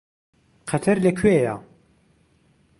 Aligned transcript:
قەتەر 0.71 0.97
لەکوێیە؟ 1.05 1.55